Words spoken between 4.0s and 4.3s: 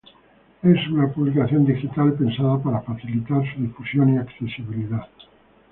y